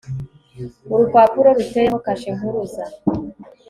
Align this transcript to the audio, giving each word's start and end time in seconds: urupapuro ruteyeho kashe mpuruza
urupapuro 0.93 1.47
ruteyeho 1.57 1.97
kashe 2.05 2.29
mpuruza 2.37 2.83